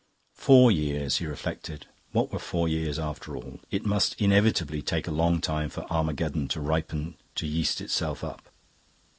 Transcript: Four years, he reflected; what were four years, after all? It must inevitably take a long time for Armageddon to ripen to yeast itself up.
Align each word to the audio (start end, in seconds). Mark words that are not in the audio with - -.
Four 0.33 0.71
years, 0.71 1.17
he 1.17 1.27
reflected; 1.27 1.85
what 2.11 2.31
were 2.33 2.39
four 2.39 2.67
years, 2.67 2.97
after 2.97 3.35
all? 3.37 3.59
It 3.69 3.85
must 3.85 4.19
inevitably 4.19 4.81
take 4.81 5.07
a 5.07 5.11
long 5.11 5.41
time 5.41 5.69
for 5.69 5.85
Armageddon 5.93 6.47
to 6.47 6.59
ripen 6.59 7.17
to 7.35 7.45
yeast 7.45 7.81
itself 7.81 8.23
up. 8.23 8.49